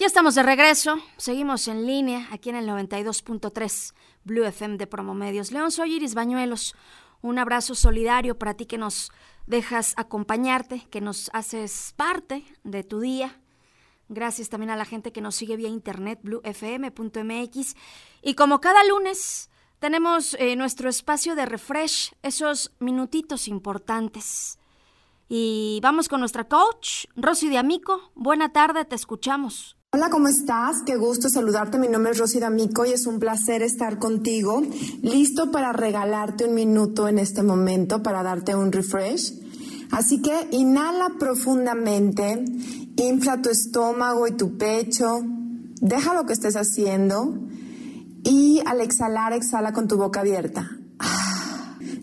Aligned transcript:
Ya 0.00 0.06
estamos 0.06 0.34
de 0.34 0.42
regreso, 0.42 0.96
seguimos 1.18 1.68
en 1.68 1.86
línea 1.86 2.26
aquí 2.30 2.48
en 2.48 2.56
el 2.56 2.66
92.3 2.66 3.92
Blue 4.24 4.46
FM 4.46 4.78
de 4.78 4.86
Promomedios. 4.86 5.52
León, 5.52 5.70
soy 5.70 5.96
Iris 5.96 6.14
Bañuelos. 6.14 6.74
Un 7.20 7.38
abrazo 7.38 7.74
solidario 7.74 8.38
para 8.38 8.54
ti 8.54 8.64
que 8.64 8.78
nos 8.78 9.12
dejas 9.46 9.92
acompañarte, 9.98 10.86
que 10.88 11.02
nos 11.02 11.28
haces 11.34 11.92
parte 11.98 12.46
de 12.64 12.82
tu 12.82 13.00
día. 13.00 13.42
Gracias 14.08 14.48
también 14.48 14.70
a 14.70 14.76
la 14.76 14.86
gente 14.86 15.12
que 15.12 15.20
nos 15.20 15.34
sigue 15.34 15.58
vía 15.58 15.68
internet, 15.68 16.18
bluefm.mx. 16.22 17.76
Y 18.22 18.34
como 18.36 18.62
cada 18.62 18.82
lunes, 18.84 19.50
tenemos 19.80 20.32
eh, 20.38 20.56
nuestro 20.56 20.88
espacio 20.88 21.34
de 21.34 21.44
refresh, 21.44 22.14
esos 22.22 22.72
minutitos 22.78 23.48
importantes. 23.48 24.58
Y 25.28 25.78
vamos 25.82 26.08
con 26.08 26.20
nuestra 26.20 26.48
coach, 26.48 27.04
Rosy 27.16 27.50
de 27.50 27.58
Amico. 27.58 28.12
Buena 28.14 28.50
tarde, 28.50 28.86
te 28.86 28.96
escuchamos. 28.96 29.76
Hola, 29.92 30.08
¿cómo 30.08 30.28
estás? 30.28 30.84
Qué 30.86 30.94
gusto 30.94 31.28
saludarte. 31.28 31.76
Mi 31.76 31.88
nombre 31.88 32.12
es 32.12 32.18
Rosy 32.18 32.38
D'Amico 32.38 32.86
y 32.86 32.92
es 32.92 33.08
un 33.08 33.18
placer 33.18 33.60
estar 33.64 33.98
contigo, 33.98 34.62
listo 35.02 35.50
para 35.50 35.72
regalarte 35.72 36.44
un 36.44 36.54
minuto 36.54 37.08
en 37.08 37.18
este 37.18 37.42
momento 37.42 38.00
para 38.00 38.22
darte 38.22 38.54
un 38.54 38.70
refresh. 38.70 39.34
Así 39.90 40.22
que 40.22 40.46
inhala 40.52 41.16
profundamente, 41.18 42.44
infla 42.94 43.42
tu 43.42 43.50
estómago 43.50 44.28
y 44.28 44.36
tu 44.36 44.56
pecho, 44.56 45.24
deja 45.80 46.14
lo 46.14 46.24
que 46.24 46.34
estés 46.34 46.54
haciendo 46.54 47.36
y 48.22 48.62
al 48.66 48.82
exhalar, 48.82 49.32
exhala 49.32 49.72
con 49.72 49.88
tu 49.88 49.96
boca 49.96 50.20
abierta. 50.20 50.70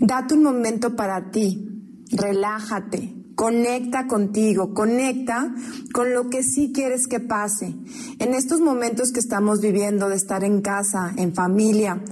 Date 0.00 0.32
un 0.32 0.42
momento 0.42 0.96
para 0.96 1.30
ti, 1.30 1.68
relájate, 2.10 3.23
Conecta 3.44 4.06
contigo, 4.06 4.72
conecta 4.72 5.54
con 5.92 6.14
lo 6.14 6.30
que 6.30 6.42
sí 6.42 6.72
quieres 6.72 7.06
que 7.06 7.20
pase. 7.20 7.74
En 8.18 8.32
estos 8.32 8.60
momentos 8.60 9.12
que 9.12 9.20
estamos 9.20 9.60
viviendo 9.60 10.08
de 10.08 10.16
estar 10.16 10.44
en 10.44 10.62
casa, 10.62 11.12
en 11.18 11.34
familia 11.34 12.02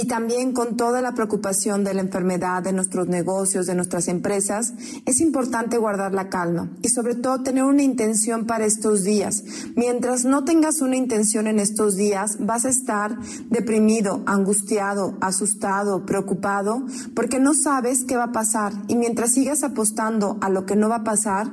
y 0.00 0.06
también 0.06 0.52
con 0.52 0.76
toda 0.76 1.02
la 1.02 1.12
preocupación 1.12 1.82
de 1.82 1.92
la 1.92 2.02
enfermedad, 2.02 2.62
de 2.62 2.72
nuestros 2.72 3.08
negocios, 3.08 3.66
de 3.66 3.74
nuestras 3.74 4.06
empresas, 4.06 4.72
es 5.06 5.20
importante 5.20 5.76
guardar 5.76 6.14
la 6.14 6.28
calma 6.28 6.70
y 6.82 6.88
sobre 6.88 7.16
todo 7.16 7.42
tener 7.42 7.64
una 7.64 7.82
intención 7.82 8.46
para 8.46 8.64
estos 8.64 9.02
días. 9.02 9.42
Mientras 9.74 10.24
no 10.24 10.44
tengas 10.44 10.82
una 10.82 10.94
intención 10.94 11.48
en 11.48 11.58
estos 11.58 11.96
días, 11.96 12.36
vas 12.38 12.64
a 12.64 12.68
estar 12.68 13.18
deprimido, 13.50 14.22
angustiado, 14.26 15.18
asustado, 15.20 16.06
preocupado, 16.06 16.84
porque 17.16 17.40
no 17.40 17.52
sabes 17.52 18.04
qué 18.04 18.16
va 18.16 18.26
a 18.26 18.32
pasar. 18.32 18.72
Y 18.86 18.94
mientras 18.94 19.32
sigas 19.32 19.64
apostando 19.64 20.38
a 20.40 20.48
lo 20.48 20.64
que 20.64 20.76
no 20.76 20.88
va 20.88 20.98
a 20.98 21.04
pasar, 21.04 21.50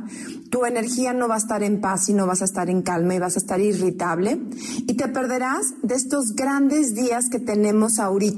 tu 0.52 0.66
energía 0.66 1.14
no 1.14 1.28
va 1.28 1.36
a 1.36 1.40
estar 1.40 1.64
en 1.64 1.82
paz 1.82 2.10
y 2.10 2.14
no 2.14 2.28
vas 2.28 2.44
a 2.44 2.46
estar 2.46 2.70
en 2.70 2.84
calma 2.84 3.16
y 3.16 3.20
vas 3.20 3.36
a 3.36 3.40
estar 3.40 3.60
irritable. 3.60 4.40
Y 4.88 4.94
te 4.94 5.08
perderás 5.08 5.74
de 5.82 5.96
estos 5.96 6.36
grandes 6.36 6.94
días 6.94 7.30
que 7.30 7.40
tenemos 7.40 7.98
ahorita 7.98 8.35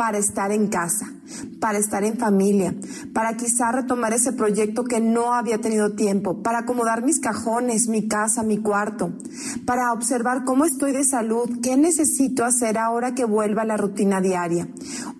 para 0.00 0.16
estar 0.16 0.50
en 0.50 0.68
casa, 0.68 1.12
para 1.60 1.76
estar 1.76 2.04
en 2.04 2.16
familia, 2.16 2.74
para 3.12 3.36
quizá 3.36 3.70
retomar 3.70 4.14
ese 4.14 4.32
proyecto 4.32 4.84
que 4.84 4.98
no 4.98 5.34
había 5.34 5.58
tenido 5.58 5.94
tiempo, 5.94 6.42
para 6.42 6.60
acomodar 6.60 7.04
mis 7.04 7.20
cajones, 7.20 7.86
mi 7.86 8.08
casa, 8.08 8.42
mi 8.42 8.58
cuarto, 8.58 9.12
para 9.66 9.92
observar 9.92 10.44
cómo 10.44 10.64
estoy 10.64 10.92
de 10.92 11.04
salud, 11.04 11.60
qué 11.62 11.76
necesito 11.76 12.46
hacer 12.46 12.78
ahora 12.78 13.14
que 13.14 13.26
vuelva 13.26 13.62
a 13.62 13.66
la 13.66 13.76
rutina 13.76 14.22
diaria. 14.22 14.68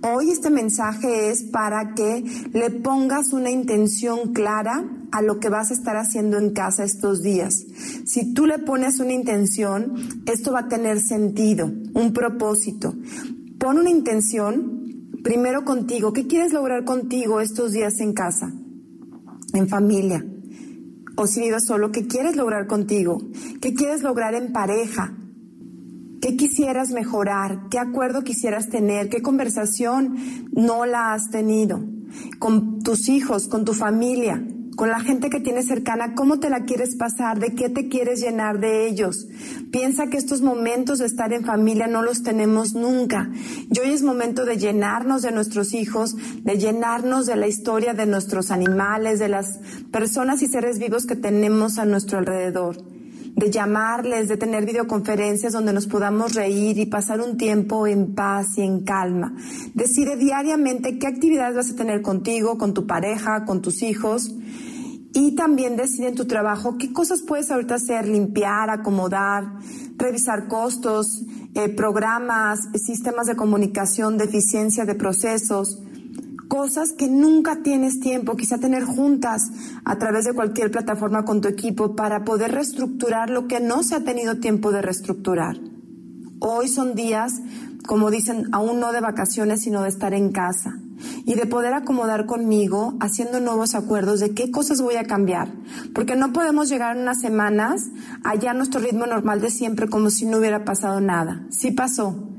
Hoy 0.02 0.30
este 0.30 0.48
mensaje 0.48 1.28
es 1.28 1.42
para 1.42 1.92
que 1.95 2.24
le 2.55 2.70
pongas 2.70 3.34
una 3.34 3.50
intención 3.50 4.33
clara 4.33 4.83
a 5.12 5.20
lo 5.20 5.41
que 5.41 5.50
vas 5.50 5.70
a 5.70 5.74
estar 5.74 5.97
haciendo 5.97 6.39
en 6.39 6.55
casa 6.55 6.84
estos 6.84 7.22
días. 7.22 7.67
Si 8.06 8.33
tú 8.33 8.47
le 8.47 8.58
pones 8.58 8.98
una 8.98 9.12
intención, 9.12 9.95
esto 10.24 10.52
va 10.52 10.61
a 10.61 10.69
tener 10.69 11.00
sentido, 11.00 11.70
un 11.92 12.12
propósito. 12.14 12.95
Pon 13.61 13.77
una 13.77 13.91
intención 13.91 15.20
primero 15.23 15.67
contigo. 15.67 16.14
¿Qué 16.14 16.27
quieres 16.27 16.55
lograr 16.55 16.85
contigo 16.85 17.42
estos 17.42 17.73
días 17.73 18.01
en 18.01 18.14
casa? 18.14 18.51
En 19.52 19.68
familia. 19.68 20.24
O 21.14 21.27
si 21.27 21.40
vives 21.40 21.67
solo, 21.67 21.92
¿qué 21.92 22.07
quieres 22.07 22.36
lograr 22.36 22.67
contigo? 22.67 23.18
¿Qué 23.61 23.74
quieres 23.74 24.02
lograr 24.02 24.35
en 24.35 24.52
pareja? 24.52 25.14
¿Qué 26.23 26.39
quisieras 26.39 26.90
mejorar? 26.92 27.68
¿Qué 27.70 27.79
acuerdo 27.79 28.23
quisieras 28.23 28.70
tener? 28.70 29.11
¿Qué 29.11 29.20
conversación 29.20 30.17
no 30.52 30.86
la 30.86 31.12
has 31.12 31.29
tenido? 31.29 31.85
Con 32.39 32.83
tus 32.83 33.11
hijos, 33.11 33.46
con 33.46 33.67
tu 33.67 33.74
familia 33.74 34.42
con 34.77 34.89
la 34.89 35.01
gente 35.01 35.31
que 35.31 35.41
tienes 35.41 35.67
cercana, 35.67 36.14
cómo 36.14 36.41
te 36.41 36.51
la 36.51 36.64
quieres 36.64 36.97
pasar, 36.97 37.39
de 37.39 37.55
qué 37.55 37.69
te 37.69 37.89
quieres 37.89 38.20
llenar 38.20 38.61
de 38.61 38.86
ellos. 38.86 39.29
Piensa 39.70 40.08
que 40.08 40.17
estos 40.17 40.42
momentos 40.42 40.98
de 40.98 41.07
estar 41.07 41.33
en 41.33 41.45
familia 41.45 41.86
no 41.86 42.03
los 42.03 42.23
tenemos 42.23 42.75
nunca. 42.75 43.30
Y 43.70 43.79
hoy 43.79 43.91
es 43.91 44.03
momento 44.03 44.45
de 44.45 44.59
llenarnos 44.59 45.23
de 45.23 45.33
nuestros 45.33 45.75
hijos, 45.75 46.17
de 46.42 46.59
llenarnos 46.59 47.27
de 47.27 47.36
la 47.36 47.48
historia 47.48 47.95
de 47.95 48.07
nuestros 48.07 48.51
animales, 48.51 49.19
de 49.19 49.29
las 49.29 49.59
personas 49.91 50.42
y 50.42 50.47
seres 50.47 50.79
vivos 50.79 51.07
que 51.07 51.17
tenemos 51.17 51.79
a 51.79 51.85
nuestro 51.85 52.19
alrededor 52.19 52.99
de 53.36 53.51
llamarles, 53.51 54.29
de 54.29 54.36
tener 54.36 54.67
videoconferencias 54.67 55.52
donde 55.52 55.73
nos 55.73 55.86
podamos 55.86 56.35
reír 56.35 56.79
y 56.79 56.86
pasar 56.86 57.20
un 57.20 57.36
tiempo 57.36 57.86
en 57.86 58.14
paz 58.14 58.58
y 58.58 58.63
en 58.63 58.85
calma. 58.85 59.35
Decide 59.74 60.17
diariamente 60.17 60.98
qué 60.98 61.07
actividades 61.07 61.57
vas 61.57 61.70
a 61.70 61.77
tener 61.77 62.02
contigo, 62.02 62.58
con 62.58 62.74
tu 62.74 62.86
pareja, 62.86 63.45
con 63.45 63.63
tus 63.63 63.83
hijos 63.83 64.35
y 65.13 65.35
también 65.35 65.77
decide 65.77 66.08
en 66.08 66.14
tu 66.14 66.27
trabajo 66.27 66.77
qué 66.79 66.92
cosas 66.92 67.23
puedes 67.27 67.51
ahorita 67.51 67.77
hacer, 67.77 68.07
limpiar, 68.07 68.70
acomodar, 68.70 69.45
revisar 69.97 70.47
costos, 70.47 71.24
eh, 71.55 71.68
programas, 71.68 72.61
sistemas 72.74 73.27
de 73.27 73.36
comunicación, 73.36 74.18
de 74.18 74.24
eficiencia 74.24 74.85
de 74.85 74.95
procesos, 74.95 75.83
cosas 76.50 76.92
que 76.92 77.08
nunca 77.08 77.62
tienes 77.62 78.00
tiempo, 78.00 78.36
quizá 78.36 78.58
tener 78.58 78.84
juntas 78.84 79.50
a 79.84 79.96
través 79.98 80.24
de 80.24 80.34
cualquier 80.34 80.72
plataforma 80.72 81.24
con 81.24 81.40
tu 81.40 81.46
equipo 81.46 81.94
para 81.94 82.24
poder 82.24 82.50
reestructurar 82.50 83.30
lo 83.30 83.46
que 83.46 83.61
no 83.61 83.84
se 83.84 83.94
ha 83.94 84.00
tenido 84.00 84.40
tiempo 84.40 84.72
de 84.72 84.83
reestructurar. 84.83 85.58
Hoy 86.40 86.66
son 86.66 86.96
días, 86.96 87.40
como 87.86 88.11
dicen, 88.11 88.48
aún 88.50 88.80
no 88.80 88.90
de 88.90 89.00
vacaciones, 89.00 89.62
sino 89.62 89.83
de 89.83 89.90
estar 89.90 90.12
en 90.12 90.33
casa 90.33 90.77
y 91.24 91.34
de 91.34 91.46
poder 91.46 91.72
acomodar 91.72 92.27
conmigo 92.27 92.94
haciendo 92.98 93.38
nuevos 93.38 93.77
acuerdos 93.77 94.18
de 94.18 94.34
qué 94.34 94.50
cosas 94.50 94.82
voy 94.82 94.96
a 94.96 95.05
cambiar. 95.05 95.52
Porque 95.94 96.17
no 96.17 96.32
podemos 96.32 96.68
llegar 96.68 96.96
unas 96.96 97.20
semanas 97.20 97.86
allá 98.24 98.50
a 98.50 98.55
nuestro 98.55 98.80
ritmo 98.80 99.06
normal 99.06 99.40
de 99.40 99.50
siempre 99.50 99.88
como 99.88 100.11
si 100.11 100.27
no 100.27 100.38
hubiera 100.38 100.64
pasado 100.64 101.00
nada. 101.00 101.46
Sí 101.50 101.70
pasó. 101.70 102.30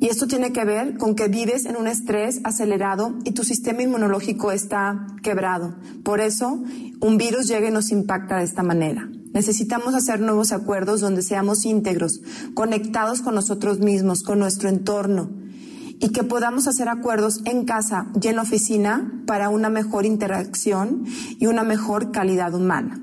Y 0.00 0.08
esto 0.08 0.26
tiene 0.26 0.52
que 0.52 0.64
ver 0.64 0.98
con 0.98 1.14
que 1.14 1.28
vives 1.28 1.66
en 1.66 1.76
un 1.76 1.86
estrés 1.86 2.40
acelerado 2.44 3.14
y 3.24 3.32
tu 3.32 3.44
sistema 3.44 3.82
inmunológico 3.82 4.52
está 4.52 5.06
quebrado. 5.22 5.76
Por 6.02 6.20
eso 6.20 6.62
un 7.00 7.16
virus 7.16 7.46
llega 7.46 7.68
y 7.68 7.72
nos 7.72 7.90
impacta 7.90 8.38
de 8.38 8.44
esta 8.44 8.62
manera. 8.62 9.08
Necesitamos 9.32 9.94
hacer 9.94 10.20
nuevos 10.20 10.52
acuerdos 10.52 11.00
donde 11.00 11.22
seamos 11.22 11.64
íntegros, 11.64 12.20
conectados 12.54 13.20
con 13.20 13.34
nosotros 13.34 13.80
mismos, 13.80 14.22
con 14.22 14.38
nuestro 14.38 14.68
entorno, 14.68 15.30
y 16.00 16.10
que 16.10 16.22
podamos 16.22 16.68
hacer 16.68 16.88
acuerdos 16.88 17.40
en 17.44 17.64
casa 17.64 18.06
y 18.20 18.28
en 18.28 18.36
la 18.36 18.42
oficina 18.42 19.22
para 19.26 19.48
una 19.48 19.70
mejor 19.70 20.06
interacción 20.06 21.04
y 21.38 21.46
una 21.46 21.64
mejor 21.64 22.12
calidad 22.12 22.54
humana. 22.54 23.00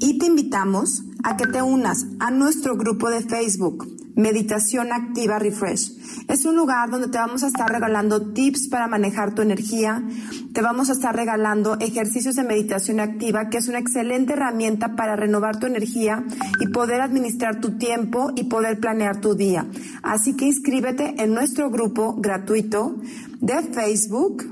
Y 0.00 0.18
te 0.18 0.26
invitamos 0.26 1.04
a 1.22 1.36
que 1.36 1.46
te 1.46 1.62
unas 1.62 2.06
a 2.18 2.30
nuestro 2.30 2.76
grupo 2.76 3.08
de 3.08 3.22
Facebook 3.22 3.86
Meditación 4.16 4.92
Activa 4.92 5.38
Refresh. 5.38 5.92
Es 6.28 6.44
un 6.44 6.56
lugar 6.56 6.90
donde 6.90 7.08
te 7.08 7.18
vamos 7.18 7.42
a 7.42 7.48
estar 7.48 7.70
regalando 7.70 8.32
tips 8.32 8.68
para 8.68 8.88
manejar 8.88 9.34
tu 9.34 9.42
energía, 9.42 10.02
te 10.52 10.62
vamos 10.62 10.88
a 10.90 10.92
estar 10.92 11.14
regalando 11.14 11.78
ejercicios 11.80 12.36
de 12.36 12.44
meditación 12.44 13.00
activa, 13.00 13.48
que 13.48 13.58
es 13.58 13.68
una 13.68 13.78
excelente 13.78 14.34
herramienta 14.34 14.94
para 14.96 15.16
renovar 15.16 15.58
tu 15.58 15.66
energía 15.66 16.24
y 16.60 16.68
poder 16.68 17.00
administrar 17.00 17.60
tu 17.60 17.76
tiempo 17.78 18.32
y 18.36 18.44
poder 18.44 18.78
planear 18.80 19.20
tu 19.20 19.34
día. 19.34 19.66
Así 20.02 20.34
que 20.36 20.46
inscríbete 20.46 21.22
en 21.22 21.34
nuestro 21.34 21.70
grupo 21.70 22.14
gratuito 22.16 22.96
de 23.40 23.62
Facebook 23.62 24.44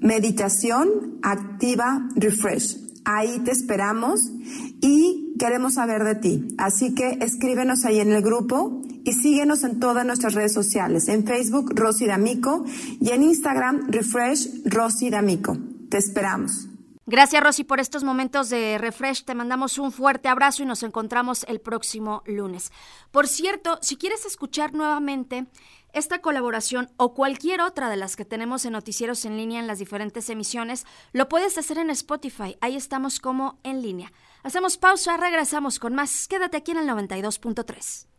Meditación 0.00 1.18
Activa 1.22 2.08
Refresh. 2.16 2.78
Ahí 3.04 3.40
te 3.44 3.52
esperamos 3.52 4.32
y 4.80 5.34
queremos 5.38 5.74
saber 5.74 6.04
de 6.04 6.14
ti. 6.16 6.48
Así 6.58 6.94
que 6.94 7.18
escríbenos 7.20 7.84
ahí 7.84 8.00
en 8.00 8.12
el 8.12 8.22
grupo 8.22 8.81
y 9.04 9.12
síguenos 9.12 9.64
en 9.64 9.80
todas 9.80 10.04
nuestras 10.06 10.34
redes 10.34 10.52
sociales. 10.52 11.08
En 11.08 11.26
Facebook, 11.26 11.72
Rosy 11.74 12.06
D'Amico 12.06 12.64
y 13.00 13.10
en 13.10 13.22
Instagram, 13.22 13.90
Refresh 13.90 14.62
Rosy 14.64 15.10
D'Amico. 15.10 15.56
Te 15.90 15.98
esperamos. 15.98 16.68
Gracias 17.04 17.42
Rosy 17.42 17.64
por 17.64 17.80
estos 17.80 18.04
momentos 18.04 18.48
de 18.48 18.78
refresh. 18.78 19.24
Te 19.24 19.34
mandamos 19.34 19.76
un 19.78 19.90
fuerte 19.90 20.28
abrazo 20.28 20.62
y 20.62 20.66
nos 20.66 20.84
encontramos 20.84 21.44
el 21.48 21.60
próximo 21.60 22.22
lunes. 22.26 22.70
Por 23.10 23.26
cierto, 23.26 23.78
si 23.82 23.96
quieres 23.96 24.24
escuchar 24.24 24.72
nuevamente 24.72 25.46
esta 25.92 26.20
colaboración 26.20 26.90
o 26.96 27.12
cualquier 27.12 27.60
otra 27.60 27.90
de 27.90 27.96
las 27.96 28.14
que 28.14 28.24
tenemos 28.24 28.64
en 28.64 28.72
Noticieros 28.72 29.24
en 29.24 29.36
línea 29.36 29.58
en 29.58 29.66
las 29.66 29.80
diferentes 29.80 30.30
emisiones, 30.30 30.86
lo 31.12 31.28
puedes 31.28 31.58
hacer 31.58 31.78
en 31.78 31.90
Spotify. 31.90 32.56
Ahí 32.60 32.76
estamos 32.76 33.18
como 33.18 33.58
en 33.64 33.82
línea. 33.82 34.12
Hacemos 34.44 34.78
pausa, 34.78 35.16
regresamos 35.16 35.80
con 35.80 35.94
más. 35.94 36.28
Quédate 36.28 36.56
aquí 36.56 36.70
en 36.70 36.78
el 36.78 36.88
92.3. 36.88 38.11